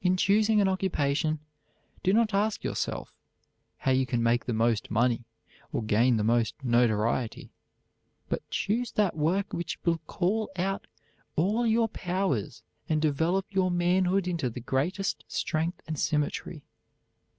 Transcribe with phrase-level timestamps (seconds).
[0.00, 1.40] In choosing an occupation,
[2.02, 3.12] do not ask yourself
[3.76, 5.26] how you can make the most money
[5.74, 7.50] or gain the most notoriety,
[8.30, 10.86] but choose that work which will call out
[11.36, 16.62] all your powers and develop your manhood into the greatest strength and symmetry.